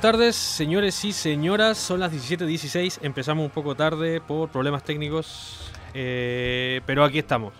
[0.00, 1.76] buenas tardes, señores y señoras.
[1.76, 3.00] Son las 17.16.
[3.02, 7.52] Empezamos un poco tarde por problemas técnicos, eh, pero aquí estamos.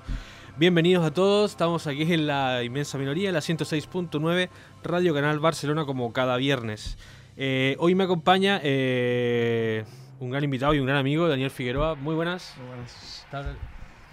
[0.56, 1.51] Bienvenidos a todos.
[1.51, 4.51] Estamos aquí en la inmensa minoría, en la 106.9
[4.84, 6.97] Radio Canal Barcelona, como cada viernes.
[7.37, 9.84] Eh, hoy me acompaña eh,
[10.20, 11.97] un gran invitado y un gran amigo, Daniel Figueroa.
[11.97, 12.55] Muy buenas.
[12.59, 13.56] Muy buenas tardes.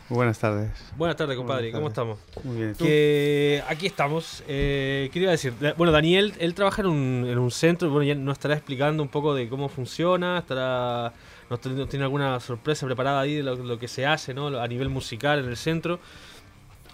[0.07, 0.69] Buenas tardes.
[0.97, 1.71] Buenas tardes, compadre.
[1.71, 2.19] ¿Cómo estamos?
[2.43, 2.75] Muy bien.
[2.75, 4.43] Que aquí estamos.
[4.47, 8.33] Eh, quería decir, bueno, Daniel, él trabaja en un, en un centro, bueno, ya nos
[8.33, 11.11] estará explicando un poco de cómo funciona, estará
[11.49, 14.47] nos, tiene alguna sorpresa preparada ahí de lo, que se hace, ¿no?
[14.47, 15.99] A nivel musical en el centro.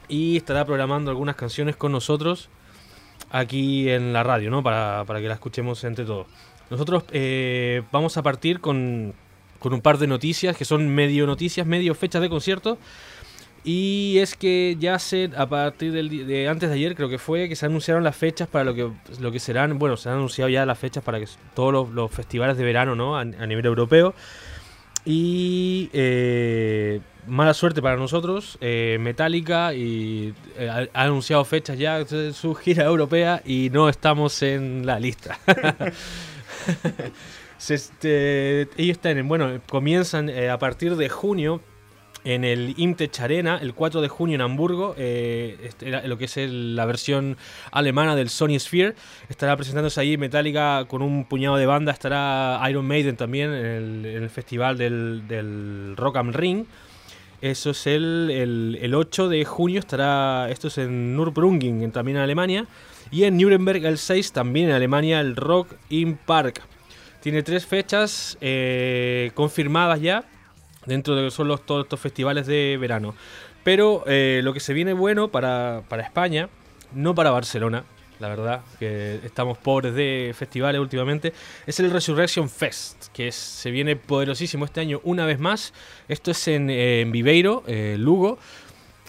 [0.08, 2.50] Y estará programando algunas canciones con nosotros
[3.30, 4.64] aquí en la radio, ¿no?
[4.64, 6.28] Para, para que la escuchemos entre todos.
[6.70, 9.14] Nosotros eh, vamos a partir con
[9.62, 12.78] con un par de noticias que son medio noticias, medio fechas de conciertos.
[13.64, 17.48] Y es que ya se, a partir del, de antes de ayer creo que fue,
[17.48, 18.90] que se anunciaron las fechas para lo que,
[19.20, 22.58] lo que serán, bueno, se han anunciado ya las fechas para que todos los, festivales
[22.58, 23.16] de verano, ¿no?
[23.16, 24.16] A, nivel europeo.
[25.06, 32.34] Y eh, mala suerte para nosotros, eh, Metallica y, eh, ha, anunciado fechas ya de
[32.34, 35.38] su gira europea y no estamos en la lista.
[37.70, 38.68] este,
[39.24, 41.62] bueno, comienzan eh, a partir de junio
[42.24, 46.38] en el Imtech Arena, el 4 de junio en Hamburgo, eh, este, lo que es
[46.38, 47.38] la versión
[47.72, 48.96] alemana del Sony Sphere.
[49.30, 54.30] Estará presentándose ahí Metallica con un puñado de bandas, estará Iron Maiden también en el,
[54.30, 56.66] festival del, Rock am Ring.
[57.42, 62.68] Eso es el, el, 8 de junio, estará, esto es en Nürburgring, también en Alemania.
[63.10, 66.62] Y en Nuremberg el 6, también en Alemania, el Rock in Park.
[67.22, 70.24] Tiene tres fechas eh, confirmadas ya
[70.88, 73.14] dentro de son todos estos festivales de verano.
[73.64, 76.50] Pero eh, lo que se viene bueno para, España,
[76.96, 77.84] no para Barcelona,
[78.20, 81.32] la verdad, que estamos pobres de festivales últimamente,
[81.68, 85.74] es el Resurrection Fest, que se viene poderosísimo este año una vez más.
[86.08, 86.68] Esto es en,
[87.12, 88.40] Viveiro, eh, Lugo,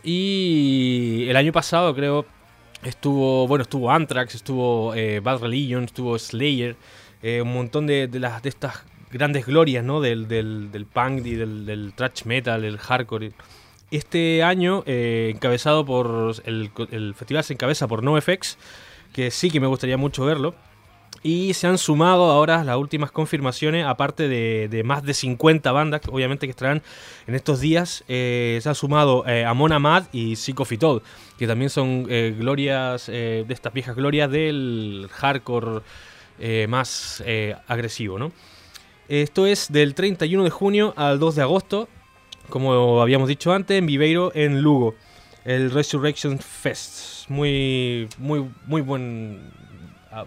[0.02, 2.26] y el año pasado creo
[2.84, 4.88] estuvo, bueno, estuvo Anthrax, estuvo
[5.22, 6.76] Bad Religion, estuvo Slayer.
[7.22, 10.00] Eh, un montón de, las, de estas grandes glorias ¿no?
[10.00, 13.32] del, del, punk y del, del thrash metal, el hardcore.
[13.92, 16.34] Este año, eh, encabezado por.
[16.44, 18.56] El, el, festival se encabeza por NoFX,
[19.12, 20.54] que sí que me gustaría mucho verlo.
[21.22, 26.46] Y se han sumado ahora las últimas confirmaciones, aparte de, más de 50 bandas, obviamente
[26.46, 26.82] que estarán
[27.28, 28.02] en estos días.
[28.08, 31.02] Eh, se han sumado Amon Amad y Psychofitod,
[31.38, 35.82] que también son glorias, de estas viejas glorias del hardcore
[36.38, 38.18] eh, más eh, agresivo.
[38.18, 38.32] ¿no?
[39.08, 41.88] Esto es del 31 de junio al 2 de agosto,
[42.48, 44.94] como habíamos dicho antes, en Viveiro, en Lugo.
[45.44, 47.28] El Resurrection Fest.
[47.28, 49.50] Muy, muy, muy buen.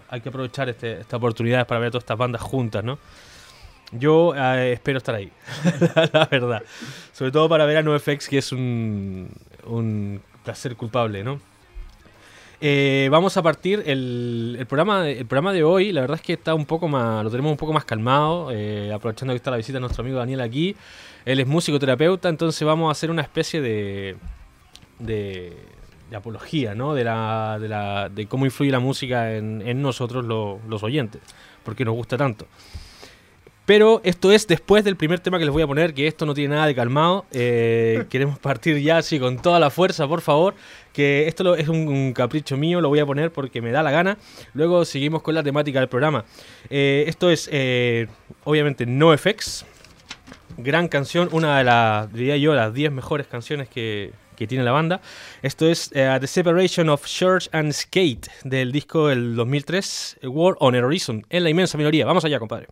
[0.08, 2.98] Hay que aprovechar este, esta oportunidad para ver todas estas bandas juntas, ¿no?
[3.92, 5.30] Yo eh, espero estar ahí,
[6.12, 6.62] la verdad.
[7.12, 9.30] Sobre todo para ver a NoFX, que es un,
[9.64, 11.40] un placer culpable, ¿no?
[12.60, 15.92] Eh, vamos a partir el, programa, el programa de hoy.
[15.92, 18.92] La verdad es que está un poco más, lo tenemos un poco más calmado, eh,
[18.92, 20.74] aprovechando que está la visita de nuestro amigo Daniel aquí.
[21.24, 24.16] Él es músico terapeuta, entonces vamos a hacer una especie de,
[24.98, 25.52] de,
[26.14, 26.94] apología, ¿no?
[26.94, 31.20] De, la, de, la, de cómo influye la música en, nosotros los oyentes,
[31.62, 32.46] porque nos gusta tanto.
[33.66, 36.34] Pero esto es después del primer tema que les voy a poner, que esto no
[36.34, 37.26] tiene nada de calmado.
[37.32, 40.54] Eh, queremos partir ya así con toda la fuerza, por favor.
[40.92, 44.18] Que esto es un, capricho mío, lo voy a poner porque me da la gana.
[44.54, 46.24] Luego seguimos con la temática del programa.
[46.70, 48.06] Eh, esto es, eh,
[48.44, 49.66] obviamente, No Effects.
[50.58, 54.70] Gran canción, una de las, diría yo, las 10 mejores canciones que, que tiene la
[54.70, 55.02] banda.
[55.42, 61.26] Esto es The Separation of Church and Skate del disco del 2003, War on Horizon,
[61.28, 62.06] en la inmensa minoría.
[62.06, 62.68] Vamos allá, compadre.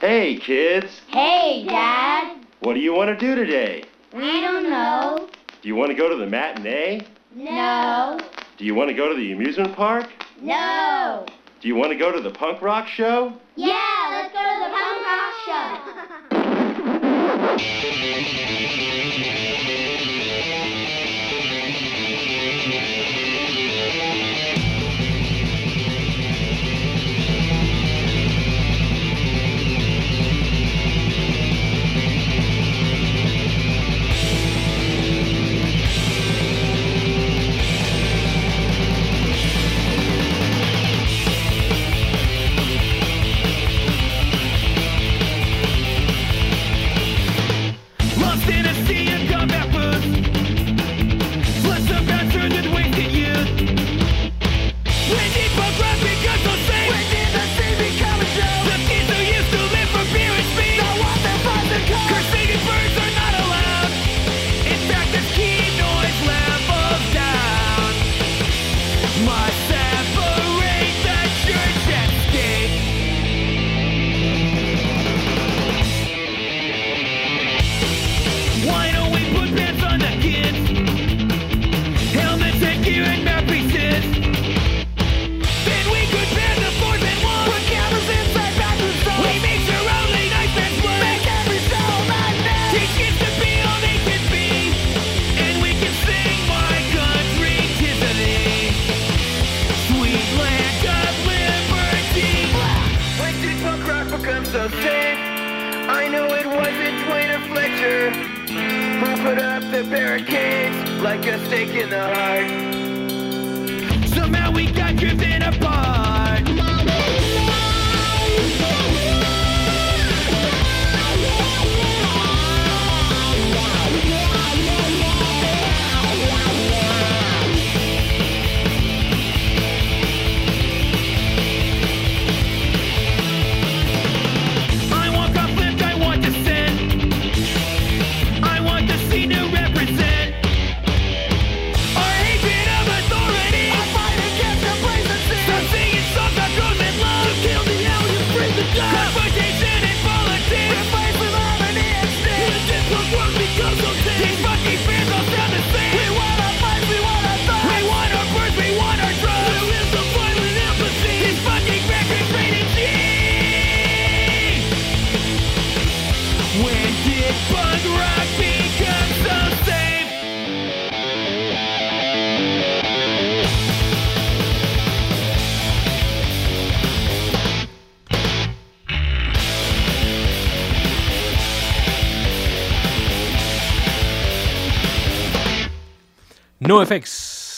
[0.00, 1.02] Hey, kids.
[1.08, 2.42] Hey, Dad.
[2.60, 3.84] What do you want to do today?
[4.14, 5.28] We don't know.
[5.60, 7.06] Do you want to go to the matinee?
[7.34, 8.18] No.
[8.56, 10.08] Do you want to go to the amusement park?
[10.40, 11.26] No.
[11.60, 13.34] Do you want to go to the punk rock show?
[13.56, 15.34] Yeah, let's go to the punk rock
[19.14, 19.36] show.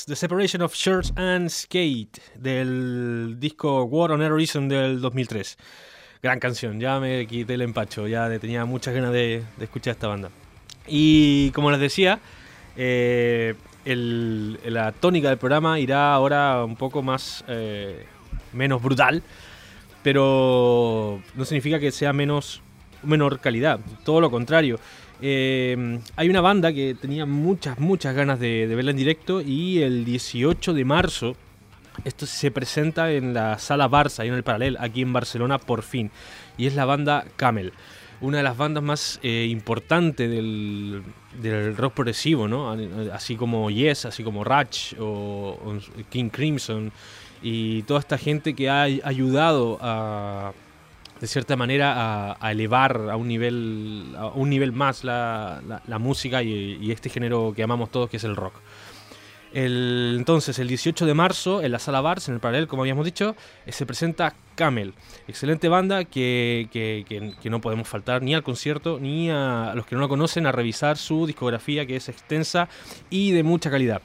[0.07, 5.57] The Separation of Church and Skate, del disco War on Heroism del 2003.
[6.23, 10.31] Gran canción, ya me quité el empacho, ya tenía muchas ganas de, escuchar esta banda.
[10.89, 12.19] Y como les decía,
[12.77, 13.55] eh,
[13.85, 18.05] la tónica del programa irá ahora un poco más, eh,
[18.53, 19.23] menos brutal,
[20.03, 22.61] pero no significa que sea menos
[23.05, 24.81] menor calidad, todo lo contrario.
[25.25, 30.05] Eh, hay una banda que tenía muchas, muchas ganas de, verla en directo y el
[30.05, 31.37] 18 de marzo
[32.05, 35.83] esto se presenta en la sala Barça, ahí en el Paralel, aquí en Barcelona por
[35.83, 36.11] fin.
[36.57, 37.73] Y es la banda Camel,
[38.21, 41.05] una de las bandas más eh, importantes del,
[41.77, 42.73] rock progresivo, ¿no?
[43.13, 45.79] Así como Yes, así como Ratch o
[46.11, 46.93] King Crimson
[47.43, 50.53] y toda esta gente que ha ayudado a
[51.23, 55.99] de cierta manera a, elevar a un nivel a un nivel más la, la- la
[56.01, 58.55] música y, este género que amamos todos que es el rock.
[59.53, 63.05] El- entonces, el 18 de marzo, en la sala Bars, en el paralel, como habíamos
[63.05, 63.37] dicho,
[63.67, 64.95] eh, se presenta Camel.
[65.29, 67.05] Excelente banda que, que-
[67.41, 70.53] que- no podemos faltar ni al concierto ni a, los que no lo conocen a
[70.53, 72.69] revisar su discografía, que es extensa
[73.11, 74.03] y de mucha calidad.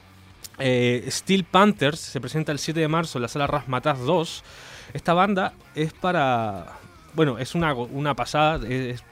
[0.60, 4.44] Eh, Steel Panthers se presenta el 7 de marzo en la sala Razmataz 2.
[4.94, 6.78] Esta banda es para.
[7.18, 8.60] Bueno, es una, una pasada.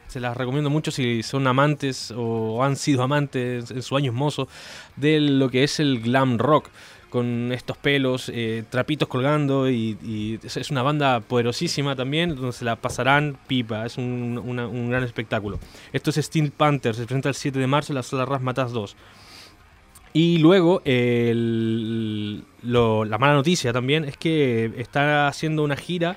[0.07, 4.47] se las recomiendo mucho si son amantes o han sido amantes en sus años mozos
[4.95, 6.69] de lo que es el glam rock.
[7.11, 12.77] Con estos pelos, eh, trapitos colgando y, es una banda poderosísima también, donde se la
[12.77, 13.85] pasarán pipa.
[13.85, 15.59] Es un, un gran espectáculo.
[15.93, 18.97] Esto es Steel Panthers, se presenta el 7 de marzo en la sala Razmataz 2.
[20.13, 20.81] Y luego,
[22.63, 26.17] la mala noticia también es que está haciendo una gira,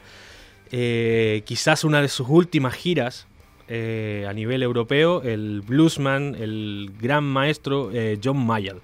[0.72, 3.28] eh, quizás una de sus últimas giras
[3.68, 8.82] eh, a nivel europeo, el bluesman, el gran maestro eh, John Mayall.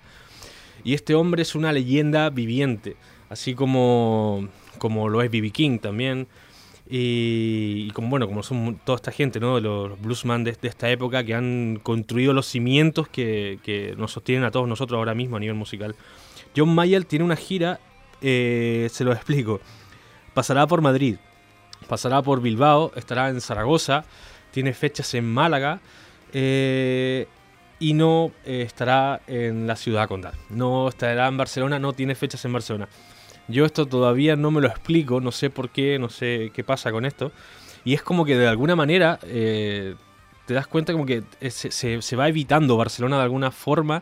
[0.83, 2.95] Y este hombre es una leyenda viviente,
[3.29, 5.51] así como, como lo es B.B.
[5.51, 6.27] King también.
[6.87, 9.39] Y, como bueno, como son toda esta gente.
[9.39, 14.67] Los bluesman de, esta época que han construido los cimientos que, nos sostienen a todos
[14.67, 15.95] nosotros ahora mismo a nivel musical.
[16.55, 17.79] John Mayall tiene una gira,
[18.21, 19.59] se lo explico.
[20.35, 21.15] Pasará por Madrid,
[21.87, 24.03] pasará por Bilbao, estará en Zaragoza,
[24.51, 25.79] tiene fechas en Málaga
[26.33, 27.27] eh,
[27.79, 30.33] y no eh, estará en la ciudad condal.
[30.49, 32.87] No estará en Barcelona, no tiene fechas en Barcelona.
[33.47, 36.91] Yo esto todavía no me lo explico, no sé por qué, no sé qué pasa
[36.91, 37.31] con esto.
[37.83, 39.93] Y es como que de alguna manera eh,
[40.47, 41.69] te das cuenta como que se,
[42.01, 44.01] se- va evitando Barcelona de alguna forma.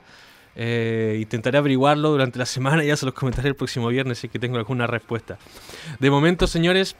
[0.55, 4.31] Intentaré averiguarlo durante la semana y ya se los comentaré el próximo viernes si es
[4.33, 5.37] que tengo alguna respuesta.
[5.99, 6.95] De momento, señores,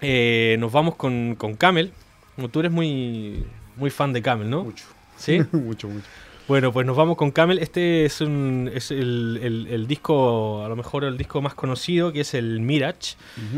[0.00, 1.92] eh, nos vamos con, con Camel.
[2.34, 3.44] Como tú eres muy,
[3.76, 4.64] muy fan de Camel, ¿no?
[4.64, 4.84] Mucho.
[5.16, 5.40] ¿Sí?
[5.52, 6.06] mucho, mucho.
[6.48, 7.58] Bueno, pues nos vamos con Camel.
[7.58, 12.12] Este es, un, es el, el- el disco, a lo mejor el disco más conocido,
[12.12, 13.16] que es el Mirage.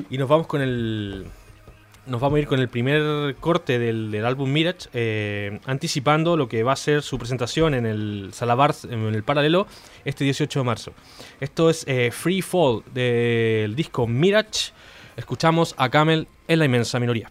[0.08, 1.26] Y nos vamos con el.
[2.06, 6.49] Nos vamos a ir con el primer corte del, del álbum Mirage, eh, anticipando lo
[6.49, 9.66] que va a ser su presentación en el Salabar, en el paralelo,
[10.06, 10.92] este 18 de marzo.
[11.38, 14.73] Esto es eh, Free Fall del disco Mirage.
[15.18, 17.28] Escuchamos a Camel en la inmensa minoría.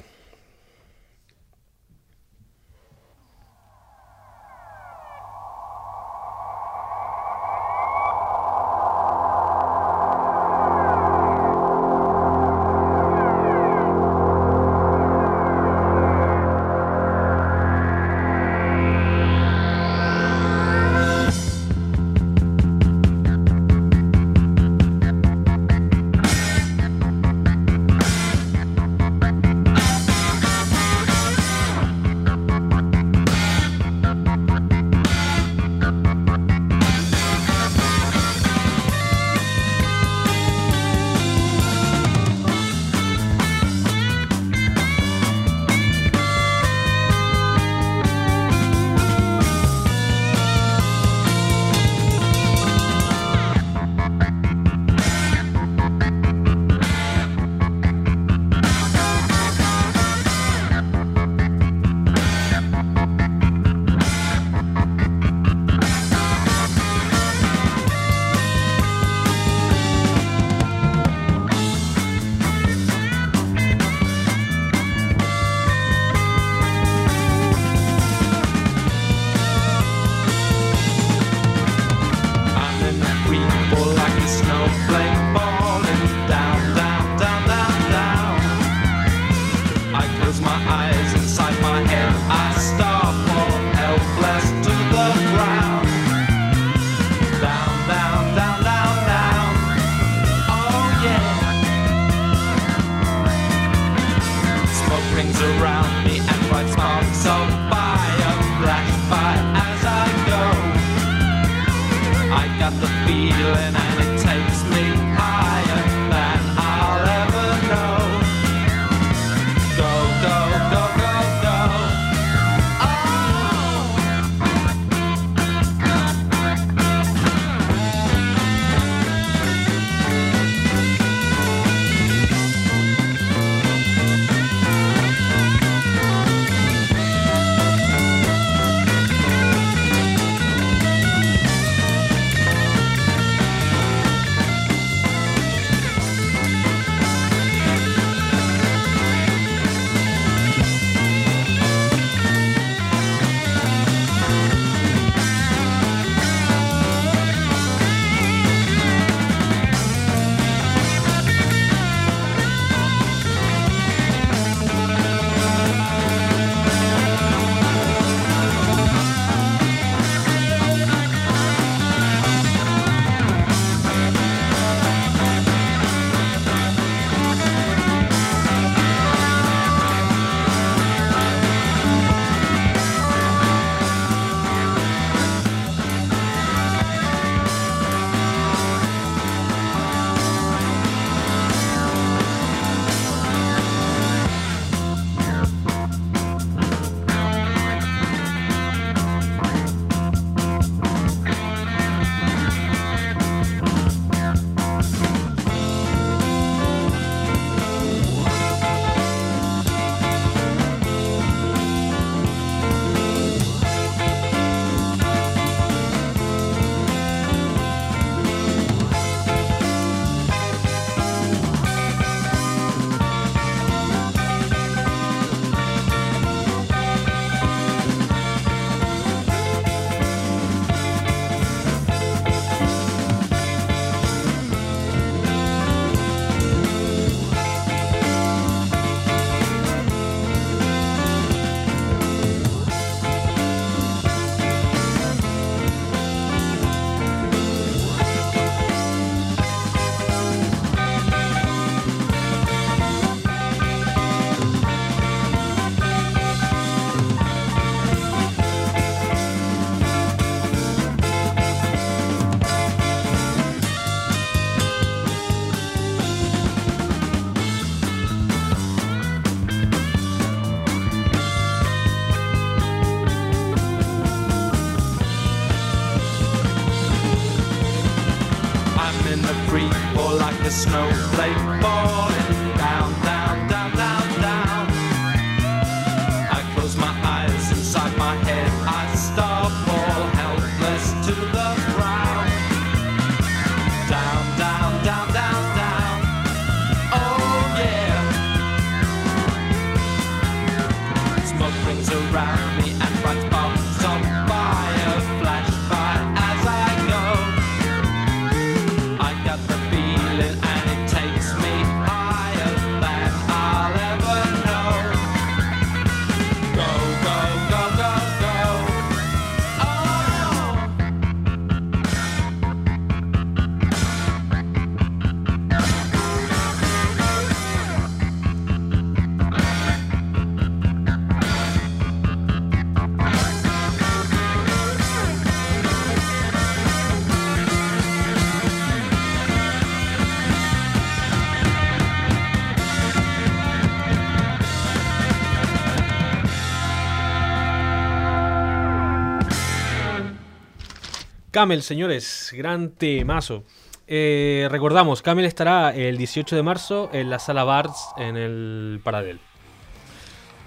[351.38, 353.44] Camel, señores, gran temazo.
[353.86, 359.20] Eh, recordamos, Camel estará el 18 de marzo en la sala Bars en el Paradel.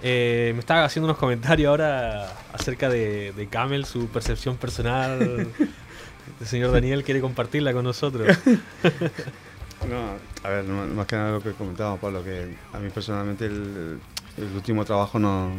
[0.02, 5.46] Eh, me estaba haciendo unos comentarios ahora acerca de, Camel, su percepción personal.
[6.40, 8.26] El señor Daniel quiere compartirla con nosotros.
[9.88, 14.00] no, a ver, más que nada lo que comentábamos, Pablo, que a mí personalmente el
[14.56, 15.52] último trabajo no,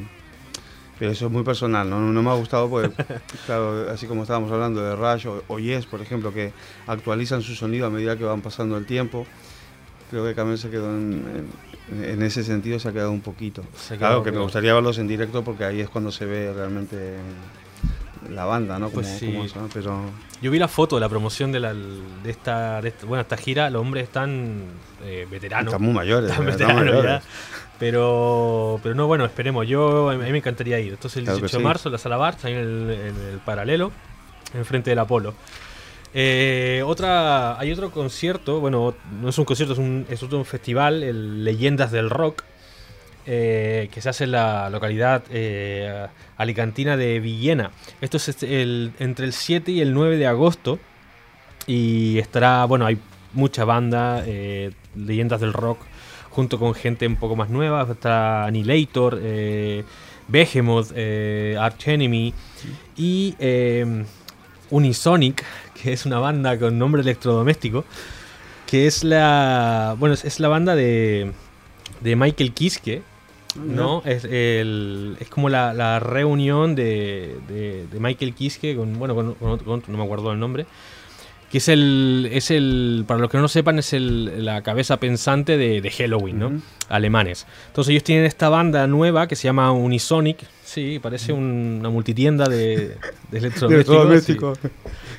[1.01, 1.99] pero eso es muy personal, ¿no?
[1.99, 2.91] No me ha gustado porque,
[3.47, 6.53] claro, así como estábamos hablando de Rush o, o Yes, por ejemplo, que
[6.85, 9.25] actualizan su sonido a medida que van pasando el tiempo,
[10.11, 11.47] creo que Camel se quedó en,
[11.91, 13.63] en- en ese sentido, se ha quedado un poquito.
[13.97, 17.15] Claro, que me gustaría verlos en directo porque ahí es cuando se ve realmente
[18.29, 18.89] la banda, ¿no?
[18.91, 19.25] Pues Como- sí.
[19.25, 19.69] como eso, ¿no?
[19.73, 20.01] Pero
[20.39, 23.37] Yo vi la foto de la promoción de, la, de, esta, de esta- bueno, esta
[23.37, 24.65] gira, los hombres están
[25.03, 25.73] eh, veteranos.
[25.73, 26.29] están muy mayores.
[26.29, 26.51] Están ¿eh?
[26.51, 27.23] veteranos Están mayores.
[27.81, 29.67] Pero, pero no, bueno, esperemos.
[29.67, 30.93] Yo, a mí me encantaría ir.
[30.93, 31.67] Esto es el Claro que 18 de sí.
[31.67, 33.91] marzo en la Sala Barça, en el, en el paralelo,
[34.53, 35.33] enfrente del Apolo.
[36.13, 41.01] Eh, otra, hay otro concierto, bueno, no es un concierto, es un, es otro festival,
[41.01, 42.43] el Leyendas del Rock,
[43.25, 46.05] eh, que se hace en la localidad eh,
[46.37, 47.71] alicantina de Villena.
[47.99, 50.77] Esto es este- el- entre el 7 y el 9 de agosto.
[51.65, 52.99] Y estará, bueno, hay
[53.33, 55.79] mucha banda, eh, leyendas del rock,
[56.31, 57.87] junto con gente un poco más nueva.
[57.91, 59.83] Está Annihilator, eh,
[60.27, 62.33] Behemoth, eh, Arch Enemy
[62.97, 64.03] y eh,
[64.69, 65.43] Unisonic,
[65.81, 67.83] que es una banda con nombre electrodoméstico,
[68.67, 71.31] que es la, bueno, es, la banda de,
[71.99, 73.01] de Michael Kiske,
[73.55, 74.01] ¿no?
[74.05, 79.33] Es, el, es como la, la reunión de, de- de Michael Kiske con, bueno, con,
[79.33, 80.65] con otro- con otro, no me acuerdo el nombre,
[81.51, 84.97] que es el, es el, para los que no lo sepan, es el, la cabeza
[84.97, 86.61] pensante de, de Halloween, ¿no?
[86.87, 87.45] Alemanes.
[87.67, 92.47] Entonces ellos tienen esta banda nueva que se llama Unisonic, sí, parece un- una multitienda
[92.47, 92.95] de,
[93.31, 94.59] de electrodomésticos.
[94.61, 94.69] Sí.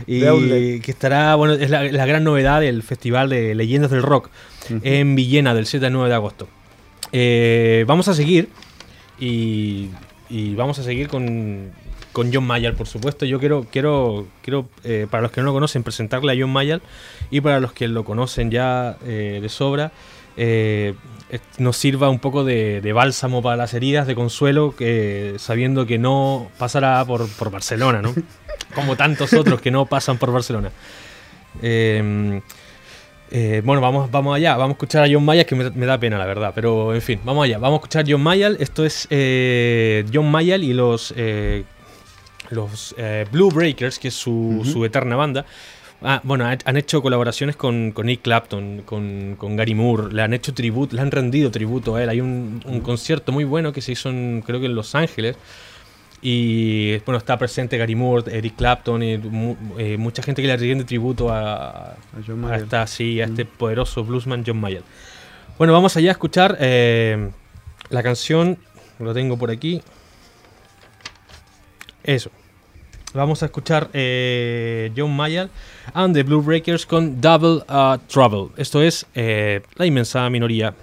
[0.06, 4.30] Y que estará, bueno, es la, la gran novedad del Festival de Leyendas del Rock
[4.82, 6.48] en Villena del 7 al 9 de agosto.
[7.12, 8.48] Eh, vamos a seguir
[9.20, 9.88] y,
[10.30, 11.72] y vamos a seguir con,
[12.12, 13.24] con John Mayall, por supuesto.
[13.24, 16.82] Yo quiero, quiero, quiero eh, para los que no lo conocen, presentarle a John Mayall
[17.30, 19.92] y para los que lo conocen ya eh, de sobra,
[20.36, 20.94] eh,
[21.58, 25.98] nos sirva un poco de, de bálsamo para las heridas, de consuelo, que sabiendo que
[25.98, 28.14] no pasará por, por Barcelona, ¿no?
[28.74, 30.70] Como tantos otros que no pasan por Barcelona.
[33.34, 34.56] Eh, bueno, vamos, vamos allá.
[34.56, 36.52] Vamos a escuchar a John Mayall, que me, me da pena, la verdad.
[36.54, 37.58] Pero, en fin, vamos allá.
[37.58, 38.56] Vamos a escuchar a John Mayall.
[38.60, 39.08] Esto es
[40.12, 41.14] John Mayall y los,
[42.50, 45.44] los eh, Blue Breakers, que es su, su eterna banda.
[46.04, 50.12] Ah, bueno, ha- han hecho colaboraciones con, con Nick Clapton, con, con Gary Moore.
[50.12, 52.08] Le han hecho tributo, le han rendido tributo a él.
[52.08, 55.36] Hay un, un concierto muy bueno que se hizo, en, creo que en Los Ángeles.
[56.20, 60.56] Y bueno, está presente Gary Moore, Eric Clapton, y mu- eh, mucha gente que le
[60.56, 62.62] rinde tributo a, A John a, Mayer.
[62.64, 64.82] esta- sí, a este poderoso bluesman John Mayer.
[65.58, 67.30] Bueno, vamos allá a escuchar eh,
[67.90, 68.56] la canción,
[69.00, 69.82] lo tengo por aquí.
[72.04, 72.30] Eso.
[73.14, 75.50] Vamos a escuchar eh, John Mayer
[75.92, 78.54] and the Blue Breakers con Double uh, Trouble.
[78.56, 80.74] Esto es eh, la inmensa minoría.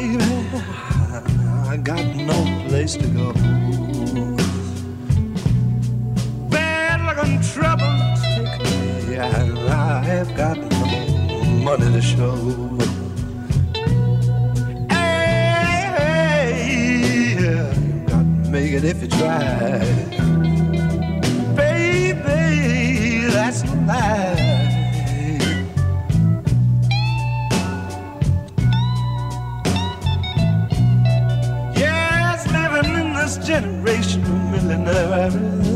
[0.00, 0.24] baby,
[1.68, 3.32] I got no place to go.
[6.48, 8.58] Bad luck and trouble take
[9.08, 10.84] me, and I've got no
[11.66, 12.36] money to show.
[14.88, 15.84] Hey,
[18.08, 19.78] gonna make it if you try,
[21.54, 23.26] baby.
[23.34, 24.29] That's life.
[34.70, 35.69] Generation of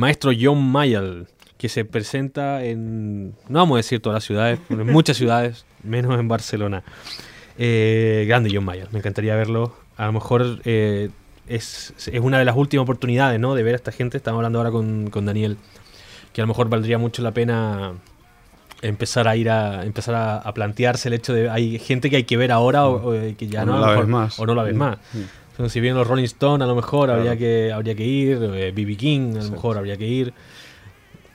[0.00, 4.82] maestro John Mayall, que se presenta en, no vamos a decir todas las ciudades, pero
[4.82, 6.82] en muchas ciudades, menos en Barcelona.
[7.58, 9.74] Eh, grande John Mayall, me encantaría verlo.
[9.96, 11.10] A lo mejor eh,
[11.46, 13.54] es, es una de las últimas oportunidades ¿no?
[13.54, 14.16] de ver a esta gente.
[14.16, 15.58] Estamos hablando ahora con, con Daniel,
[16.32, 17.92] que a lo mejor valdría mucho la pena
[18.82, 22.24] empezar a ir a empezar a, a plantearse el hecho de hay gente que hay
[22.24, 24.40] que ver ahora o, o que ya no, no la ves más.
[24.40, 25.18] o no la ves Mm, más mm.
[25.68, 27.20] Si vienen los Rolling Stones, a lo mejor Claro.
[27.20, 28.38] habría que habría que ir,
[28.72, 29.50] BB King, a lo Sí.
[29.52, 30.32] mejor habría que ir.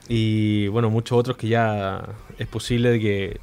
[0.08, 2.02] Y bueno, muchos otros que ya
[2.38, 3.38] es posible que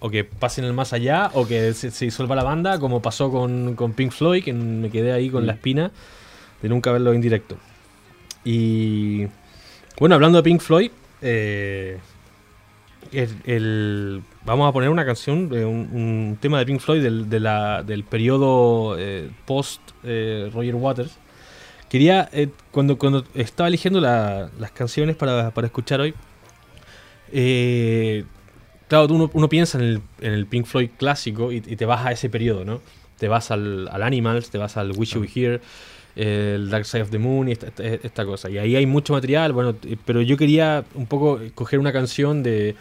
[0.00, 3.30] o que pasen el más allá o que se, se disuelva la banda, como pasó
[3.30, 5.46] con, con Pink Floyd, que me quedé ahí con Mm.
[5.46, 5.90] la espina
[6.60, 7.56] de nunca verlo en directo.
[8.44, 9.26] Y
[9.98, 10.90] bueno, hablando de Pink Floyd,
[11.22, 11.98] eh,
[13.12, 17.28] el, el- vamos a poner una canción, de un, un tema de Pink Floyd del,
[17.28, 21.18] de la- del periodo eh, post eh, Roger Waters.
[21.88, 26.14] Quería, eh, cuando, cuando estaba eligiendo la- las canciones para, para escuchar hoy,
[27.32, 28.24] eh,
[28.88, 32.04] claro, uno, uno piensa en el, en el Pink Floyd clásico y, y te vas
[32.06, 32.80] a ese periodo, ¿no?
[33.18, 35.60] Te vas al, al Animals, te vas al Wish You Were Here, eh,
[36.16, 38.50] el Dark Side of the Moon y esta, esta- esta cosa.
[38.50, 39.74] Y ahí hay mucho material, bueno,
[40.04, 42.74] pero yo quería un poco coger una canción de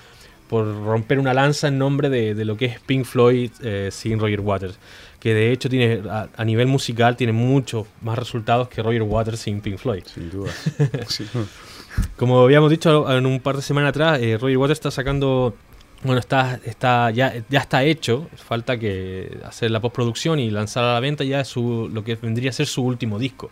[0.49, 4.19] por romper una lanza en nombre de, de lo que es Pink Floyd eh, sin
[4.19, 4.77] Roger Waters,
[5.19, 9.39] que de hecho tiene a, a nivel musical tiene muchos más resultados que Roger Waters
[9.39, 10.03] sin Pink Floyd.
[10.05, 10.51] Sin duda.
[12.17, 15.55] Como habíamos dicho en un par de semanas atrás, eh, Roger Waters está sacando,
[16.03, 20.93] bueno, está, está ya, ya está hecho, falta que hacer la postproducción y lanzar a
[20.93, 23.49] la venta ya su, lo que vendría a ser su último disco.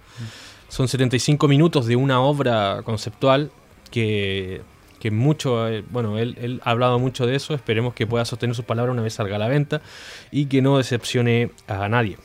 [0.69, 3.51] Son 75 minutos de una obra conceptual
[3.89, 4.61] que,
[4.99, 8.55] que mucho, eh, bueno, él, él ha hablado mucho de eso, esperemos que pueda sostener
[8.55, 9.81] sus palabras una vez salga a la venta
[10.31, 12.17] y que no decepcione a nadie.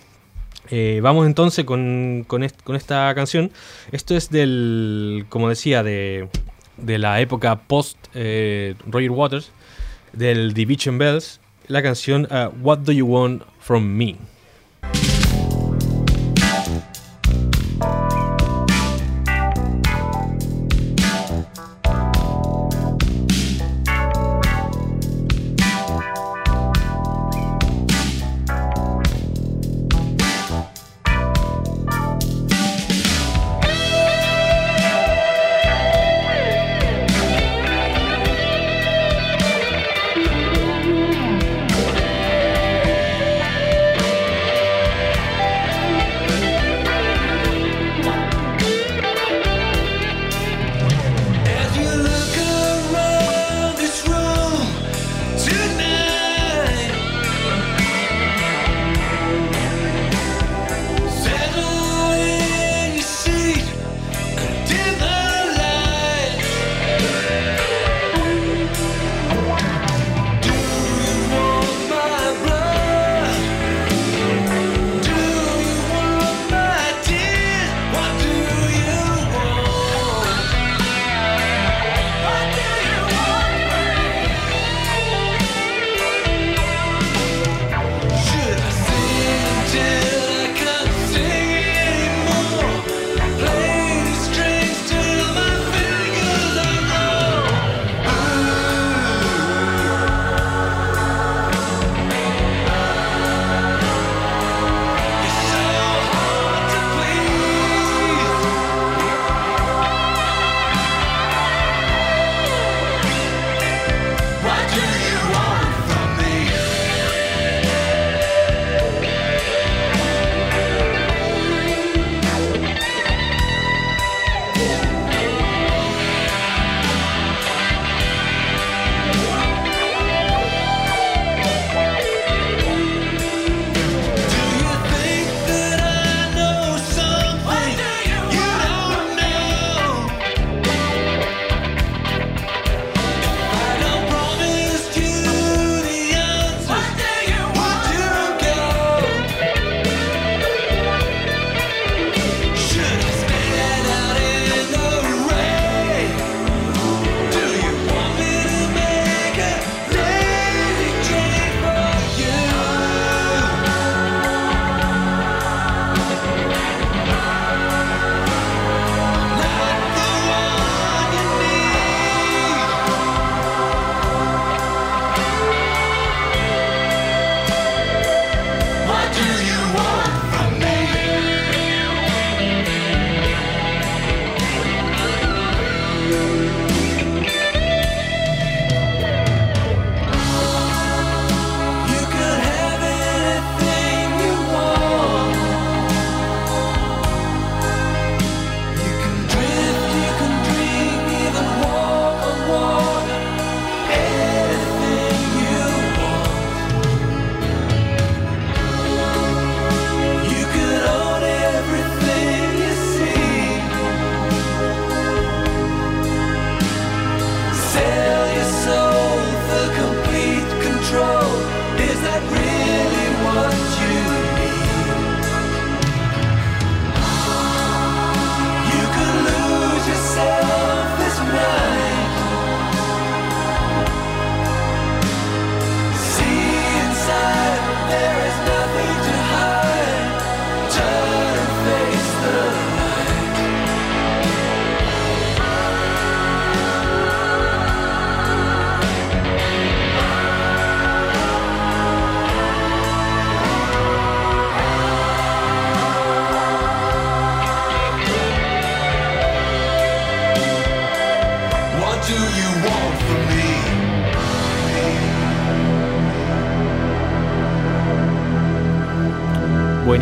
[0.71, 3.53] Eh, vamos entonces con, con, est- con esta canción.
[3.93, 6.29] Esto es del, como decía, de,
[6.77, 9.53] de la época post eh, Roger Waters,
[10.17, 14.17] del Division Bells, la canción uh, What Do You Want From Me.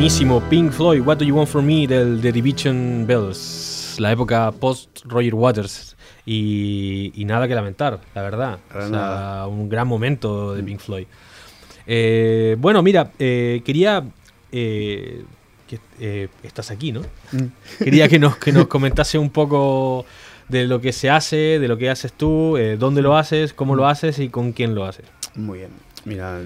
[0.04, 4.52] Buenísimo, Pink Floyd, What Do You Want From Me del The Division Bells, la época
[4.52, 5.96] post Roger Waters.
[6.26, 8.58] Y, y nada que lamentar, la verdad.
[8.68, 11.06] O sea, un gran momento de Pink Floyd.
[11.86, 14.04] Eh, bueno, mira, eh, quería.
[14.52, 15.24] eh,
[15.66, 17.00] que estás aquí, ¿no?
[17.78, 20.04] Quería que nos, que nos comentase un poco
[20.50, 23.88] de lo que se hace, de lo que haces tú, dónde lo haces, cómo lo
[23.88, 25.06] haces y con quién lo haces.
[25.34, 25.70] Muy bien.
[26.04, 26.42] Mira,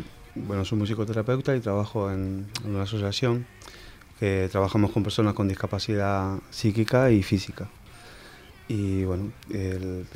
[0.46, 3.46] bueno, soy musicoterapeuta y trabajo en, en una asociación
[4.20, 7.68] que trabajamos con personas con discapacidad psíquica y física.
[8.68, 10.06] Y bueno, el-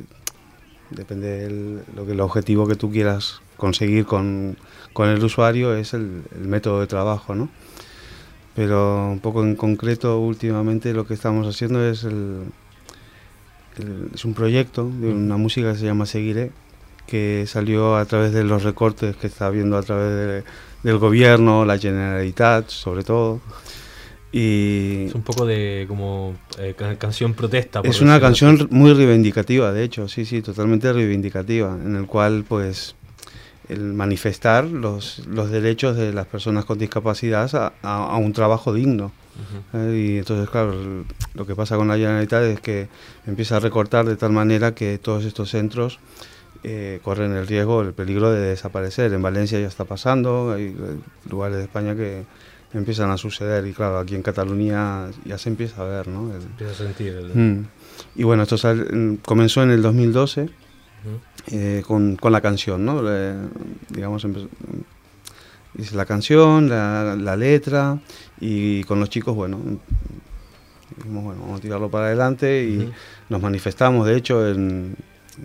[0.89, 4.57] depende del lo que el objetivo que tú quieras conseguir con,
[4.93, 7.49] con el usuario es el, el método de trabajo, ¿no?
[8.55, 12.43] Pero un poco en concreto últimamente lo que estamos haciendo es el,
[13.77, 16.51] el- es un proyecto de una música que se llama Seguiré,
[17.07, 20.09] que salió a través de los recortes que está habiendo a través
[20.43, 20.43] de-
[20.83, 23.39] del gobierno, la Generalitat, sobre todo.
[24.31, 27.81] Y Es un poco de como eh, ca- canción protesta.
[27.81, 28.67] por es una canción así.
[28.71, 32.95] muy reivindicativa, de hecho, sí, sí, totalmente reivindicativa, en el cual, pues,
[33.69, 38.73] el manifestar los, los derechos de las personas con discapacidad a, a- a un trabajo
[38.73, 39.11] digno.
[39.73, 39.95] ¿eh?
[40.13, 40.73] Y entonces, claro,
[41.35, 42.87] lo que pasa con la Generalitat es que
[43.27, 45.99] empieza a recortar de tal manera que todos estos centros
[46.63, 49.11] eh, corren el riesgo, el peligro de desaparecer.
[49.13, 50.75] En Valencia ya está pasando, hay eh,
[51.29, 52.23] lugares de España que
[52.73, 56.33] empiezan a suceder y claro, aquí en Cataluña ya se empieza a ver, ¿no?
[56.33, 57.65] El- Empieza a sentir el- Mm.
[58.15, 60.49] Y bueno, esto sal- mm, comenzó en el 2012
[61.51, 63.01] eh, con, con la canción, ¿no?
[63.03, 63.33] Le-
[63.89, 64.47] digamos, empe-
[65.77, 67.99] hice la canción, la, la letra
[68.39, 69.77] y con los chicos, bueno, mm,
[70.97, 72.91] dijimos, bueno, vamos a tirarlo para adelante y Ujú.
[73.29, 74.95] nos manifestamos, de hecho, en,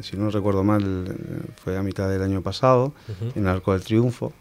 [0.02, 1.14] si no recuerdo mal,
[1.62, 2.92] fue a mitad del año pasado,
[3.34, 4.32] en Arco del Triunfo.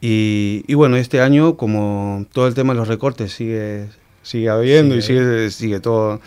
[0.00, 3.86] Y, y bueno, este año, como todo el tema de los recortes sigue,
[4.22, 6.20] sigue habiendo y Sigue sigue, todo,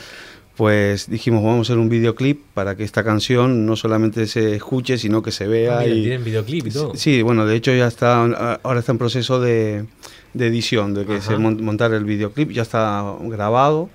[0.56, 4.98] pues dijimos, vamos a hacer un videoclip para que esta canción no solamente se escuche,
[4.98, 5.80] sino que se vea.
[5.80, 6.96] Ah, mira, y, tienen videoclip y todo.
[6.96, 8.22] Sí, bueno, de hecho ya está,
[8.64, 9.86] ahora está en proceso de,
[10.34, 11.32] de edición, de que Ajá.
[11.32, 13.90] se mon- montar el videoclip, ya está grabado,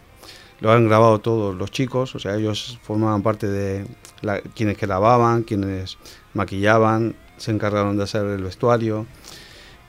[0.61, 3.87] lo han grabado todos los chicos, o sea, ellos formaban parte de
[4.23, 5.97] la- quienes grababan, quienes
[6.35, 9.07] maquillaban, se encargaron de hacer el vestuario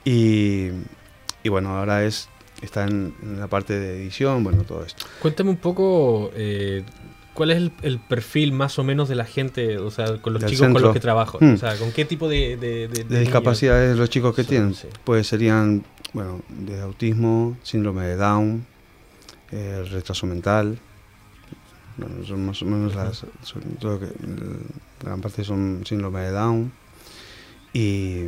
[0.03, 0.69] y,
[1.43, 2.29] y bueno, ahora es
[2.61, 5.05] está en, en la parte de edición, bueno, todo esto.
[5.19, 6.83] Cuéntame un poco eh,
[7.33, 10.41] cuál es el, el perfil más o menos de la gente, o sea, con los
[10.43, 11.39] Del chicos con los que trabajo.
[11.41, 11.55] Hmm.
[11.55, 13.19] O sea, con qué tipo de, de, de- de de niños?
[13.21, 14.87] discapacidades los chicos que tienen, sí.
[15.03, 18.67] pues serían, bueno, de autismo, síndrome de Down,
[19.51, 20.77] eh, retraso mental,
[21.97, 24.59] bueno, son más o menos las, son todo que, el-
[25.03, 26.71] gran parte son síndrome de Down
[27.73, 28.23] y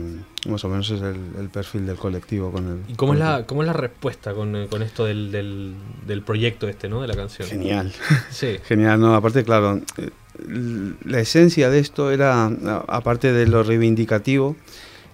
[0.48, 2.80] más o menos es el, el perfil del colectivo con el...
[2.92, 5.76] ¿Y cómo es el- la, cómo es la respuesta con, eh, con esto del, del,
[6.08, 7.02] del proyecto este, ¿no?
[7.02, 7.48] De la canción.
[7.48, 7.92] Genial.
[8.30, 8.58] Sí.
[8.66, 10.10] Genial, no, aparte, claro, eh,
[11.06, 12.46] la esencia de esto era,
[12.88, 14.56] aparte de lo reivindicativo,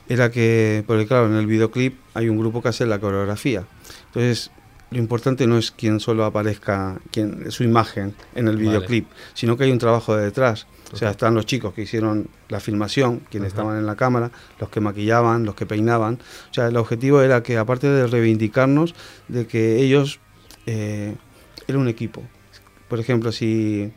[0.08, 3.64] era que, porque claro, en el videoclip hay un grupo que hace la coreografía.
[4.08, 4.52] Entonces,
[4.92, 8.70] lo importante no es quién solo aparezca, quién, su imagen en el Vale.
[8.70, 10.68] videoclip, sino que hay un trabajo de detrás.
[10.92, 13.62] O sea, están los chicos que hicieron la filmación, quienes Ajá.
[13.62, 16.16] estaban en la cámara, los que maquillaban, los que peinaban.
[16.50, 18.96] O sea, el objetivo era que, aparte de reivindicarnos,
[19.28, 20.20] de que ellos
[20.66, 21.16] eh,
[21.68, 22.24] era un equipo.
[22.88, 23.92] Por ejemplo, si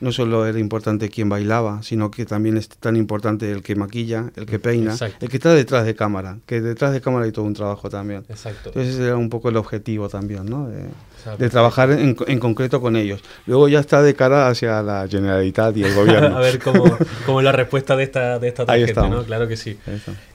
[0.00, 4.30] no solo era importante quién bailaba, sino que también es tan importante el que maquilla,
[4.36, 5.24] el que peina, Exacto.
[5.24, 8.24] el que está detrás de cámara, que detrás de cámara hay todo un trabajo también.
[8.28, 8.68] Exacto.
[8.68, 10.68] Entonces ese era un poco el objetivo también, ¿no?
[10.68, 13.20] De, trabajar en, en concreto con ellos.
[13.46, 16.36] Luego ya está de cara hacia la Generalitat y el gobierno.
[16.36, 16.84] a ver cómo,
[17.24, 19.24] cómo es la respuesta de esta, de esta tarjeta, ¿no?
[19.24, 19.76] Claro que sí.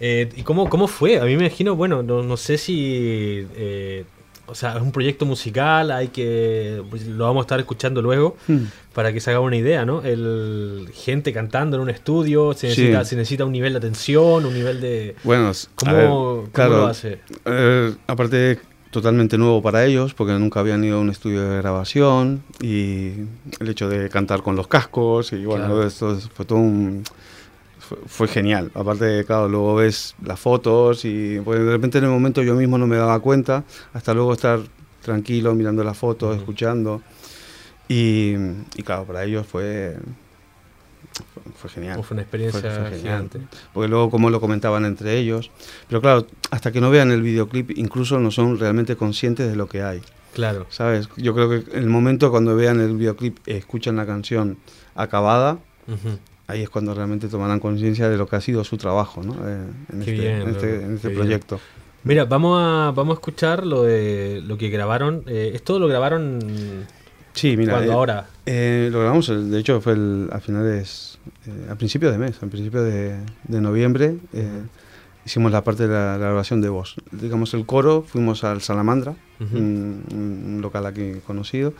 [0.01, 1.17] Eh, ¿Y cómo, cómo fue?
[1.19, 3.47] A mí me imagino, bueno, no, no sé si...
[3.55, 4.03] eh,
[4.47, 6.81] o sea, es un proyecto musical, hay que...
[6.89, 8.65] pues, lo vamos a estar escuchando luego Hmm.
[8.93, 10.01] para que se haga una idea, ¿no?
[10.03, 13.09] El gente cantando en un estudio, se necesita, Sí.
[13.11, 15.15] se necesita un nivel de atención, un nivel de...
[15.23, 17.19] Bueno, ¿Cómo, ver, cómo claro, lo hace?
[17.45, 18.59] Eh, aparte,
[18.89, 23.11] totalmente nuevo para ellos, porque nunca habían ido a un estudio de grabación y
[23.61, 25.87] el hecho de cantar con los cascos y bueno, Claro.
[25.87, 27.03] esto es- fue todo un...
[27.91, 28.71] Fue, fue genial.
[28.73, 32.77] Aparte, claro, luego ves las fotos y pues, de repente en el momento yo mismo
[32.77, 34.59] no me daba cuenta, hasta luego estar
[35.01, 36.39] tranquilo mirando las fotos, Ujú.
[36.39, 37.01] escuchando.
[37.89, 38.33] Y,
[38.75, 39.97] y claro, para ellos fue,
[41.55, 42.01] fue, genial.
[42.03, 43.01] Fue una experiencia Fue- fue genial.
[43.29, 43.39] gigante.
[43.73, 45.51] Porque luego como lo comentaban entre ellos.
[45.89, 49.67] Pero claro, hasta que no vean el videoclip, incluso no son realmente conscientes de lo
[49.67, 50.01] que hay.
[50.33, 50.65] Claro.
[50.69, 51.09] ¿Sabes?
[51.17, 54.57] Yo creo que el momento cuando vean el videoclip, escuchan la canción
[54.95, 55.57] acabada,
[55.89, 56.17] Ujú.
[56.47, 59.33] Ahí es cuando realmente tomarán conciencia de lo que ha sido su trabajo ¿no?
[59.47, 61.19] Eh, en, este, bien, en este- en este qué bien.
[61.21, 61.59] proyecto.
[62.03, 65.23] Mira, vamos a, vamos a escuchar lo de lo que grabaron.
[65.27, 66.39] Eh, esto lo grabaron
[67.33, 67.73] Sí, mira.
[67.73, 68.27] cuando eh, ahora.
[68.45, 72.47] eh, lo grabamos, de hecho, fue el- a finales, eh, a principios de mes, a
[72.47, 73.17] principios de,
[73.47, 74.15] de noviembre.
[74.33, 74.47] eh,
[75.23, 76.95] hicimos la parte de la, la grabación de voz.
[77.11, 79.55] Digamos, el coro, fuimos al Salamandra, Ujú.
[79.55, 81.73] un, un local aquí conocido,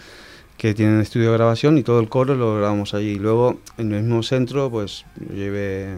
[0.61, 3.15] que tiene estudio de grabación y todo el coro lo grabamos allí.
[3.15, 5.95] Luego, en el mismo centro, pues yo llevé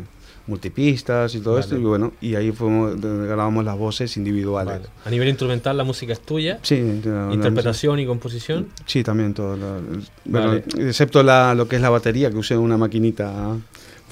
[0.47, 1.64] multipistas y todo Vale.
[1.66, 4.74] esto, y bueno, y ahí fuimos donde grabamos las voces individuales.
[4.76, 4.86] Vale.
[5.03, 6.59] A nivel instrumental, la música es tuya.
[6.61, 8.68] Sí, la- la- Interpretación y composición.
[8.86, 9.57] Sí, también todo.
[9.57, 9.82] lo-
[10.24, 13.57] bueno, excepto la, lo que es la batería, que usé una maquinita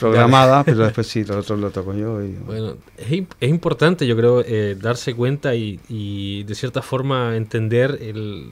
[0.02, 2.22] programada, pero después sí, lo otro lo toco yo.
[2.24, 7.36] Y, Bueno, es, es importante, yo creo, eh, darse cuenta y, y, de cierta forma
[7.38, 8.48] entender el,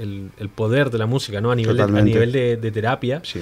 [0.00, 1.50] el- el poder de la música, ¿no?
[1.50, 2.10] A nivel, de, a Totalmente.
[2.12, 3.20] nivel de, de terapia.
[3.24, 3.40] sí,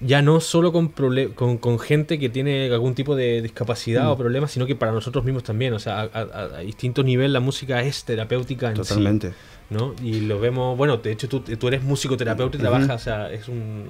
[0.00, 0.88] Ya no solo con,
[1.34, 4.10] con, con gente que tiene algún tipo de discapacidad Mm.
[4.12, 5.72] o problema, sino que para nosotros mismos también.
[5.72, 8.82] O sea, a, a- a distintos niveles la música es terapéutica en sí.
[8.82, 9.32] totalmente.
[9.70, 9.94] ¿no?
[10.02, 12.68] Y lo vemos, bueno, de hecho tú, tú eres musicoterapeuta y Ujú.
[12.68, 13.86] trabajas, o sea, es un,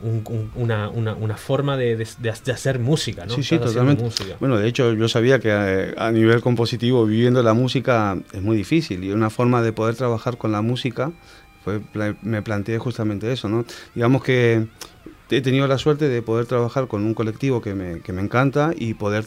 [0.00, 3.34] un- un- una, una, una forma de, de- de- hacer música, ¿no?
[3.34, 4.02] Sí, sí, Estás totalmente.
[4.04, 4.36] música.
[4.40, 8.56] Bueno, de hecho, yo sabía que eh, a, nivel compositivo, viviendo la música, es muy
[8.56, 9.02] difícil.
[9.04, 11.12] Y una forma de poder trabajar con la música,
[11.64, 11.80] fue,
[12.22, 13.64] me planteé justamente eso, ¿no?
[13.94, 14.66] Digamos que
[15.30, 18.72] he tenido la suerte de poder trabajar con un colectivo que me, que me encanta
[18.76, 19.24] y poder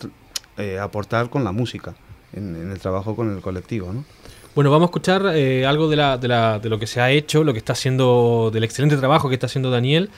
[0.58, 1.96] eh, aportar con la música
[2.34, 4.06] en, en el trabajo con el colectivo, ¿no?
[4.54, 7.12] Bueno, vamos a escuchar eh, algo de, la, de, la- de lo que se ha
[7.12, 10.10] hecho, lo que está haciendo, del excelente trabajo que está haciendo Daniel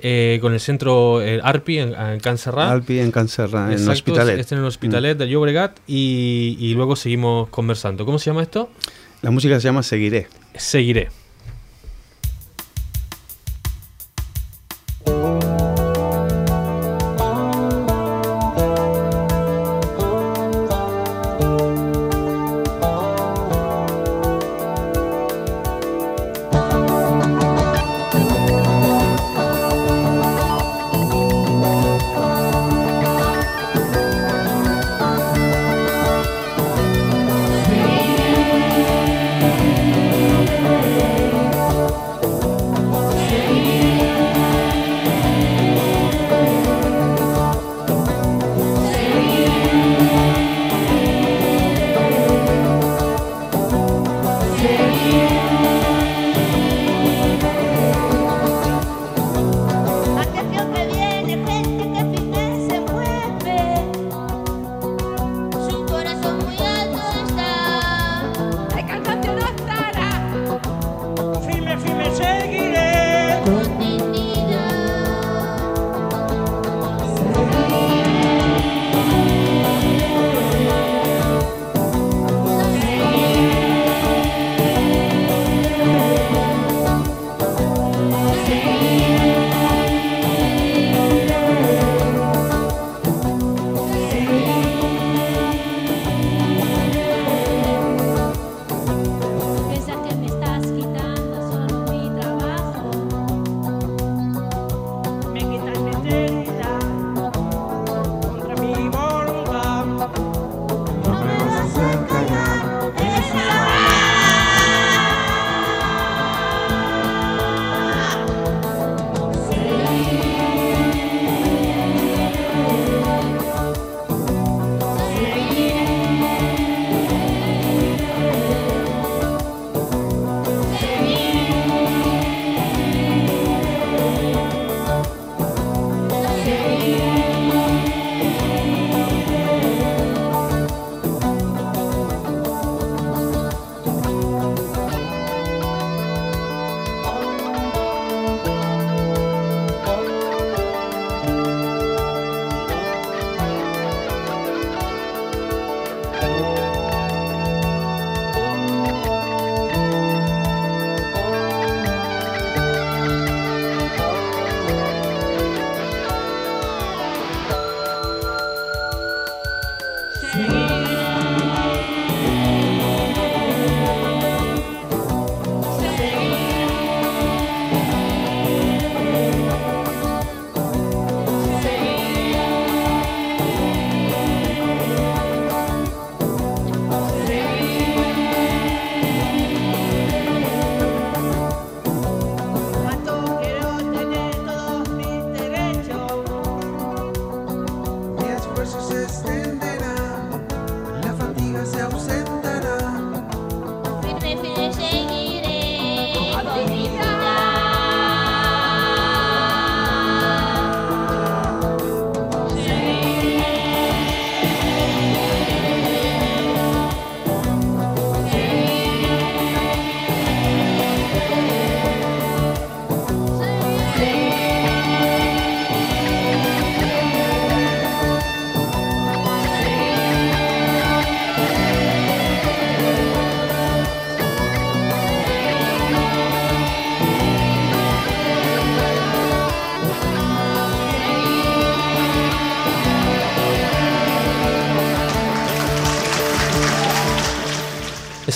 [0.00, 2.70] eh, con el centro eh, ARPI en, en Cancerra.
[2.70, 4.38] Alpi en Cancerra, en Hospitalet.
[4.38, 8.04] Este en el Hospitalet de Llobregat y, y luego seguimos conversando.
[8.04, 8.70] ¿Cómo se llama esto?
[9.22, 10.28] La música se llama Seguiré.
[10.54, 11.08] Seguiré.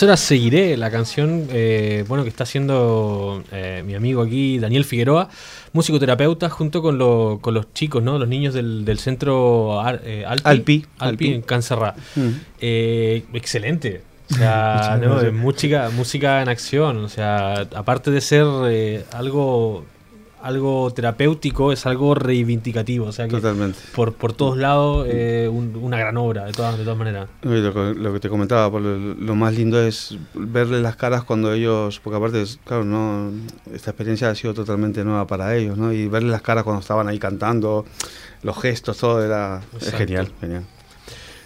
[0.02, 5.28] Era Seguiré, la canción eh, bueno, que está haciendo eh, mi amigo aquí, Daniel Figueroa,
[5.72, 8.18] musicoterapeuta, junto con, lo- con los chicos, ¿no?
[8.18, 11.32] los niños del, del centro Ar- eh, Alpi, Alpi, Alpi, Alpi.
[11.34, 11.94] en Cancerra.
[12.16, 12.28] Mm.
[13.34, 14.02] Excelente.
[14.30, 17.04] O sea, no, música, música en acción.
[17.04, 18.44] O sea, aparte de ser
[19.12, 19.84] algo,
[20.42, 23.06] algo terapéutico, es algo reivindicativo.
[23.06, 23.78] O sea, que Totalmente.
[23.94, 27.28] por, por todos lados, eh, un- una gran obra, de todas, de todas maneras.
[27.42, 32.00] Lo, que- lo que te comentaba, lo, más lindo es verle las caras cuando ellos,
[32.02, 33.30] porque aparte, claro, no,
[33.72, 35.92] esta experiencia ha sido totalmente nueva para ellos, ¿no?
[35.92, 37.84] Y verle las caras cuando estaban ahí cantando,
[38.42, 39.98] los gestos, todo era es Exacto.
[39.98, 40.64] genial, genial.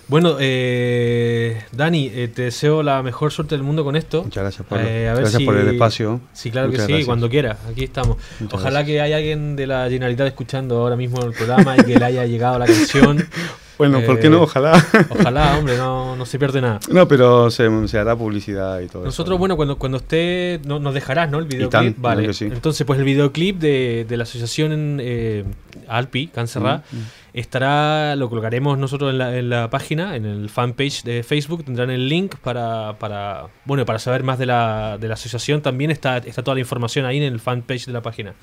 [0.09, 4.23] Bueno, eh, Dani, eh, te deseo la mejor suerte del mundo con esto.
[4.23, 4.87] Muchas gracias, Pablo.
[4.87, 6.21] Eh, a ver gracias por el espacio.
[6.33, 7.07] Sí, claro que sí, gracias.
[7.07, 8.17] cuando quieras, aquí estamos.
[8.39, 8.87] Muchas Ojalá gracias.
[8.87, 12.25] que haya alguien de la Generalitat escuchando ahora mismo el programa y que le haya
[12.25, 13.27] llegado la canción.
[13.79, 14.43] Bueno, ¿por qué Eh, no?
[14.43, 14.73] Ojalá.
[15.11, 16.81] Ojalá, hombre, no, no se pierde nada.
[16.91, 19.39] No, pero se, se hará publicidad y todo Nosotros, eso.
[19.39, 21.39] bueno, cuando, cuando esté, no, nos dejarás, ¿no?
[21.39, 21.71] El videoclip.
[21.71, 22.33] tan, vale.
[22.33, 22.47] sí.
[22.47, 25.45] Entonces, pues el videoclip de, de la asociación eh,
[25.89, 27.03] Alpi, Cancerra, Mm, mm.
[27.35, 31.91] estará, lo colocaremos nosotros en la, en la página, en el fanpage de Facebook, tendrán
[31.91, 35.61] el link para, para bueno, para saber más de la, de la asociación.
[35.63, 38.35] También está, está toda la información ahí en el fanpage de la página.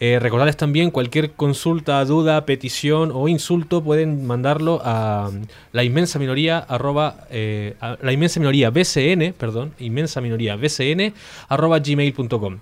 [0.00, 5.30] Eh, recordarles también cualquier consulta, duda, petición o insulto pueden mandarlo a
[5.72, 11.12] la inmensa minoría arroba, eh, a la inmensa minoría bcn, perdón, inmensa minoría bcn
[11.48, 12.58] arroba gmail.com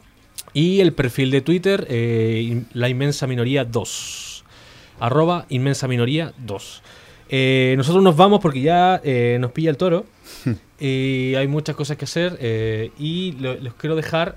[0.54, 4.44] y el perfil de Twitter eh, la inmensa minoría 2
[5.00, 6.82] arroba inmensa minoría 2
[7.34, 10.04] Eh, nosotros nos vamos porque ya eh, nos pilla el toro
[10.78, 14.36] y hay muchas cosas que hacer eh, y lo- los quiero dejar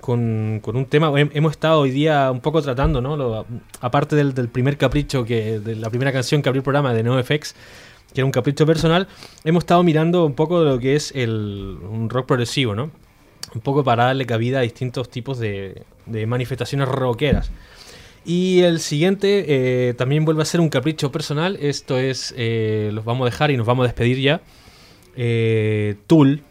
[0.00, 1.10] con, un tema.
[1.10, 3.44] Hem- Hemos estado hoy día un poco tratando, ¿no?
[3.80, 7.54] Aparte del, primer capricho, que de la primera canción que abrió el programa de NoFX,
[8.14, 9.06] que era un capricho personal,
[9.44, 12.90] hemos estado mirando un poco de lo que es el, un rock progresivo, ¿no?
[13.54, 17.50] Un poco para darle cabida a distintos tipos de, de manifestaciones rockeras.
[18.24, 19.44] Y el siguiente
[19.88, 21.56] eh, también vuelve a ser un capricho personal.
[21.60, 24.42] Esto es, eh, los vamos a dejar y nos vamos a despedir ya.
[25.16, 26.42] Eh, Tool,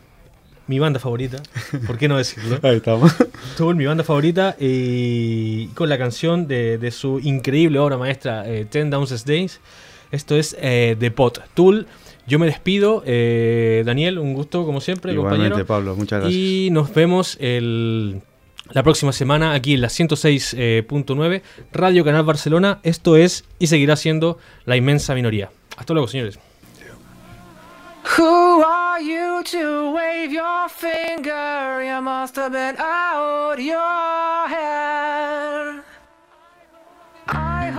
[0.67, 1.41] mi banda favorita.
[1.85, 2.59] ¿Por qué no decirlo?
[2.63, 3.13] Ahí estamos.
[3.57, 8.65] Tool, mi banda favorita, y con la canción de, de su increíble obra maestra, eh,
[8.69, 9.59] Ten Downs Days.
[10.11, 11.41] Esto es eh, The Pot.
[11.53, 11.87] Tool,
[12.27, 13.03] yo me despido.
[13.05, 15.65] eh, Daniel, un gusto como siempre, Igualmente, compañero.
[15.67, 16.37] Pablo, muchas gracias.
[16.41, 18.21] Y nos vemos el-
[18.73, 21.41] la próxima semana aquí en la 106.9
[21.71, 22.79] Radio Canal Barcelona.
[22.83, 25.49] Esto es y seguirá siendo la inmensa minoría.
[25.77, 26.37] Hasta luego, señores.
[28.15, 31.83] Who are you to wave your finger?
[31.83, 35.83] You must have been out your head.
[37.27, 37.69] I